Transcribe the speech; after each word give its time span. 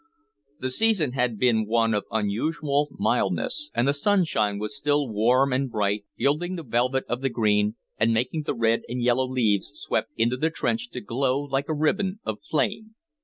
The 0.59 0.71
season 0.71 1.11
had 1.11 1.37
been 1.37 1.67
one 1.67 1.93
of 1.93 2.05
unusual 2.09 2.87
mildness, 2.97 3.69
and 3.75 3.87
the 3.87 3.93
sunshine 3.93 4.57
was 4.57 4.75
still 4.75 5.07
warm 5.07 5.53
and 5.53 5.69
bright, 5.69 6.05
gilding 6.17 6.55
the 6.55 6.63
velvet 6.63 7.05
of 7.07 7.21
the 7.21 7.29
green, 7.29 7.75
and 7.99 8.11
making 8.11 8.41
the 8.47 8.55
red 8.55 8.81
and 8.89 8.99
yellow 9.03 9.27
leaves 9.27 9.71
swept 9.75 10.09
into 10.17 10.37
the 10.37 10.49
trench 10.49 10.89
to 10.93 11.01
glow 11.01 11.39
like 11.43 11.69
a 11.69 11.75
ribbon 11.75 12.19
of 12.25 12.39
flame. 12.41 12.95